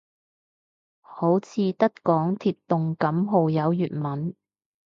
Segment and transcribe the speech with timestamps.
[1.01, 4.33] 好似得港鐵動感號有粵文